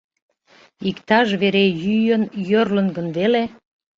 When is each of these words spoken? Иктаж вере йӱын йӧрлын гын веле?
Иктаж 0.89 1.29
вере 1.41 1.65
йӱын 1.83 2.23
йӧрлын 2.49 2.87
гын 2.95 3.07
веле? 3.17 3.43